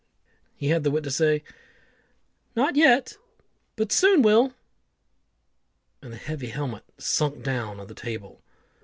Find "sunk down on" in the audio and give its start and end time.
6.97-7.85